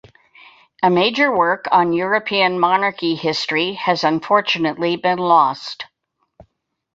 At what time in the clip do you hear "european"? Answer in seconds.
1.93-2.59